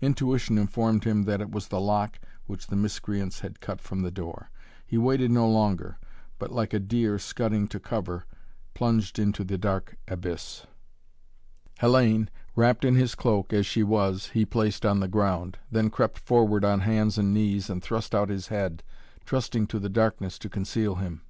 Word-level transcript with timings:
Intuition 0.00 0.58
informed 0.58 1.04
him 1.04 1.26
that 1.26 1.40
it 1.40 1.52
was 1.52 1.68
the 1.68 1.80
lock 1.80 2.18
which 2.46 2.66
the 2.66 2.74
miscreants 2.74 3.38
had 3.38 3.60
cut 3.60 3.80
from 3.80 4.02
the 4.02 4.10
door. 4.10 4.50
He 4.84 4.98
waited 4.98 5.30
no 5.30 5.48
longer, 5.48 5.96
but 6.40 6.50
like 6.50 6.72
a 6.74 6.80
deer 6.80 7.20
scudding 7.20 7.68
to 7.68 7.78
cover, 7.78 8.26
plunged 8.74 9.16
into 9.16 9.44
the 9.44 9.56
dark 9.56 9.96
abyss. 10.08 10.66
Hellayne, 11.78 12.26
wrapped 12.56 12.84
in 12.84 12.96
his 12.96 13.14
cloak, 13.14 13.52
as 13.52 13.64
she 13.64 13.84
was, 13.84 14.30
he 14.30 14.44
placed 14.44 14.84
on 14.84 14.98
the 14.98 15.06
ground, 15.06 15.56
then 15.70 15.88
crept 15.88 16.18
forward 16.18 16.64
on 16.64 16.80
hands 16.80 17.16
and 17.16 17.32
knees 17.32 17.70
and 17.70 17.80
thrust 17.80 18.12
out 18.12 18.28
his 18.28 18.48
head, 18.48 18.82
trusting 19.24 19.68
to 19.68 19.78
the 19.78 19.88
darkness 19.88 20.36
to 20.40 20.48
conceal 20.48 20.96
him. 20.96 21.20